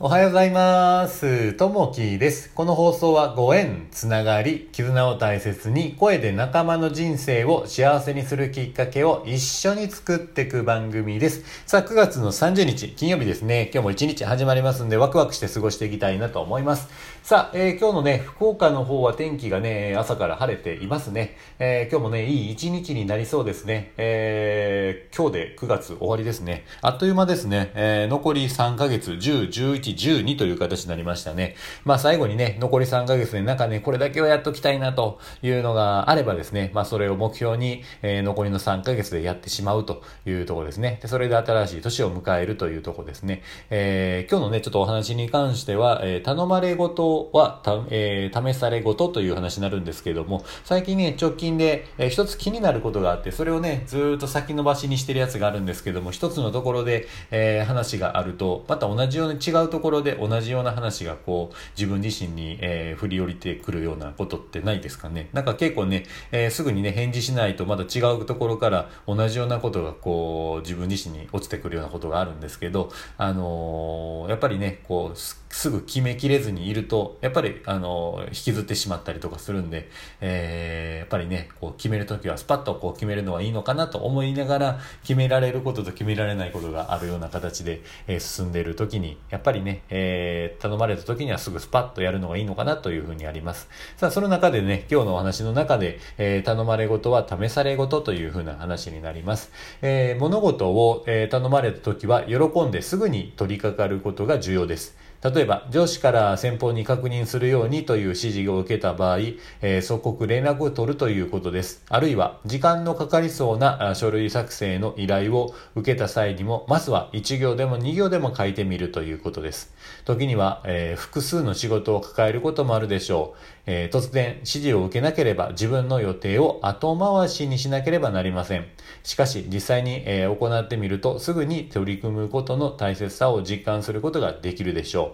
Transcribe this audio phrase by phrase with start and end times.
[0.00, 1.52] おはようございます。
[1.52, 2.52] ともきです。
[2.52, 11.44] この放送はご縁、つながり、絆を大切に声で仲間の人生を幸せにするきっかけを一緒に作っていく番組です。
[11.64, 13.70] さあ、9月の30日、金曜日ですね。
[13.72, 16.88] 今日も一日始まりますんで、ワクワクして過ごしていきたいなと思います。
[17.22, 21.36] さあ、えー今日のね、福岡の方は天気がね、朝から晴れていますね。
[21.60, 23.92] えー今日もね、いい一日になりそうですね。
[23.96, 26.64] えー今日で9月終わりですね。
[26.82, 27.70] あっという間ですね。
[27.76, 31.56] え残り3ヶ月、10、11、12という形になりましたね。
[31.84, 40.98] まあ最後にね、残り3ヶ月でなんかね、これだけはやっときたいなというのがあればですね、まあそれを目標に、えー残りの3ヶ月でやってしまうというところですね。
[41.02, 43.42] で、それで新しい年を迎えるというところですね。
[43.70, 65.28] えー今日のね、ちょっとお話に関しては、えー頼まれごとは、た、えー試されごとという話になるんですけれども、最近ね、直近で、えー一つ気になることがあって、それをね、ずっと先延ばしにしてるやつがあるんですけども、一つのところで、えー話があると、また同じように違うとところで同じような話がこう、自分自身に、えー振り降りてくるようなことってないですかね。
[65.32, 75.18] なんか結構ね、えーすぐにね、返事しないとまた違うところから同じようなことがこう、自分自身に落ちてくるようなことがあるんですけど、あのーやっぱりね、こう、
[75.54, 79.88] すぐ決めきれずにいると、やっぱり、あの引きずってしまったりとかするんで、
[80.20, 93.68] えーやっぱりね、こう決めるときはスパッとこう決めるのはいいのかなと思いながら、決められることと決められないことがあるような形で、えー進んでいるときに、やっぱりね、えー頼まれたときにはすぐスパッとやるのがいいのかなというふうにあります。
[93.96, 99.52] さあ、その中でね、今日のお話の中で、えー頼まれごとは試されごとというふうな話になります。
[99.82, 104.96] えー物事を、えー頼まれたときは喜んですぐに取り掛かることことが重要です。
[105.24, 109.18] 例えば、上司から先方に確認するようにという指示を受けた場合、
[109.62, 111.82] えー即刻連絡を取るということです。
[111.88, 119.72] あるいは、時間のかかりそうな書類作成の依頼を受けた際にも、まずは1行でも2行でも書いてみるということです。
[120.04, 123.38] 時には、えー複数の仕事を抱えることもあるでしょう。
[123.64, 128.66] えー突然、指示を受けなければ自分の予定を後回しにしなければなりません。
[129.04, 135.13] しかし、実際に、え行ってみると、すぐに取り組むことの大切さを実感することができるでしょ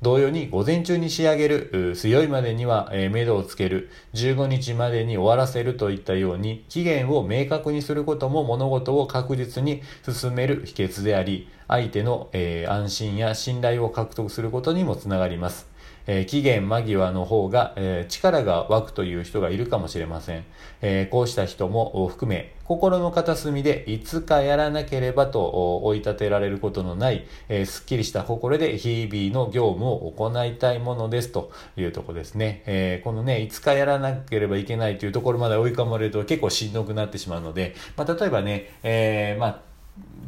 [0.00, 15.66] 同様に午前中に仕上げる、強いまでには、えー、目処をつける、15日までに終わらせるといったように、期限を明確にすることも物事を確実に進める秘訣であり、相手の、えー安心や信頼を獲得することにもつながります。
[16.06, 20.44] えー期限間際の方が、えー力が湧くという人がいるかもしれません。
[20.80, 32.62] えーこうした人も含め、心の片隅でいつかやらなければと追い立てられることのない、えーすっきりした心で日々の業務を行いたいものですというとこですね。
[32.66, 39.60] えーこのね、いつかやらなければいけないというところまで追い込まれると結構しんどくなってしまうので、まあ、例えばね、えーまあ、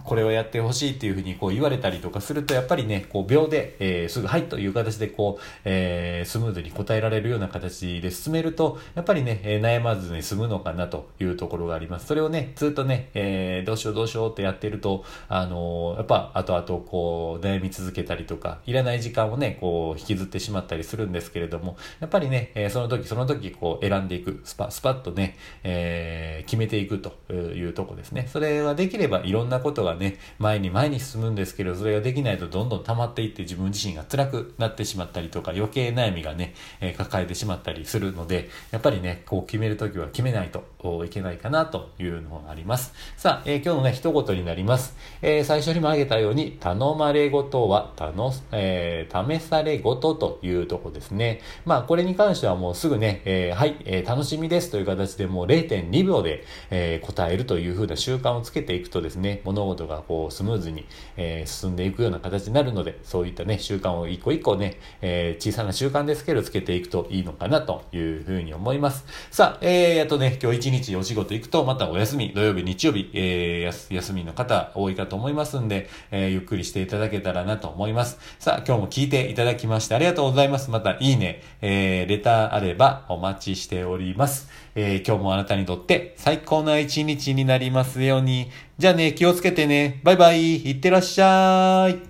[0.04, 12.06] これをやってほしいっていうふうにこう言われたりとかすると、やっぱりね、こう秒で、えーすぐはいという形でこう、えースムーズに答えられるような形で進めると、やっぱりね、えー悩まずに済むのかなというところがあります。
[12.06, 28.26] それをね、ずっとね、えーどうしようどうしようってやってると、あのーやっぱ後々こう悩み続けたりとか、いらない時間をね、こう引きずってしまったりするんですけれども、やっぱりね、えーその時その時こう選んでいく、スパ、スパッとね、えー決めていくというとこですね。
[28.32, 42.92] それができればいろんなことがね、前に前に進むんですけど、それができないとどんどん溜まっていって自分自身が辛くなってしまったりとか、余計悩みがね、えー抱えてしまったりするので、やっぱりね、こう決めるときは決めないといけないかなというのがあります。
[43.16, 44.96] さあ、えー今日のね、一言になります。
[45.22, 51.40] えー最初にも挙げたように、頼まれごとは、たの、えー試されごとというとこですね。
[51.64, 60.84] まあ、これに関してはもうすぐね、えーはい、えー楽しみですという形でもう0.2秒で、えー答えるという風な習慣をつけていくとですね、物事がこうスムーズに、
[61.16, 69.04] えー進んでいくような形になるので、そういったね、習慣を一個一個ね、えー小さな習慣ですけどつけていくといいのかなというふうに思います。
[69.30, 78.18] さあ、えー、やっとね、今日一日お仕事行くと、またお休み、土曜日、日曜日、えー、休みの方多いかと思いますんで、えーゆっくりしていただけたらなと思います。
[78.38, 80.70] さあ、今日も聞いていただきましてありがとうございます。
[80.70, 84.48] また、いいね、えー、レターあればお待ちしております。
[84.80, 88.50] えー、今日もあなたにとって最高な一日になりますように。
[88.78, 90.00] じゃあね、気をつけてね。
[90.04, 90.70] バイバイ。
[90.70, 92.09] いってらっしゃい。